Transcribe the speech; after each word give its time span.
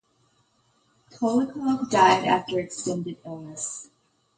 Kulikov 1.13 1.91
died 1.91 2.25
after 2.25 2.57
extended 2.59 3.17
illness. 3.23 3.91